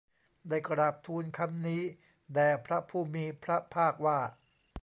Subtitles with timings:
[0.49, 1.81] ได้กราบทูลคำนี้
[2.33, 4.19] แด่พระผู้มีพระภาคว่า